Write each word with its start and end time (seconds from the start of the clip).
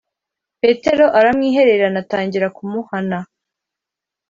Petero 0.61 1.05
aramwihererana 1.19 1.97
atangira 2.03 2.47
kumuhana 2.55 3.17